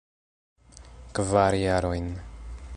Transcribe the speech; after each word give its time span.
Kvar 1.19 1.59
jarojn. 1.61 2.09